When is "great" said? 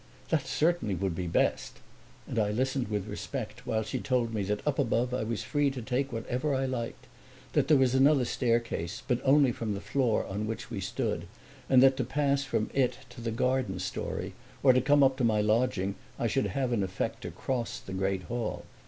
17.93-18.23